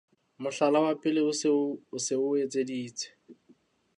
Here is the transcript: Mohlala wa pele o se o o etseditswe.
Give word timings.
Mohlala 0.43 0.79
wa 0.85 0.93
pele 1.01 1.21
o 1.29 1.31
se 2.05 2.15
o 2.21 2.29
o 2.31 2.39
etseditswe. 2.43 3.07